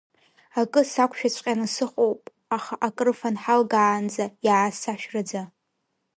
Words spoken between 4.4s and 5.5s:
иаасашәраӡа.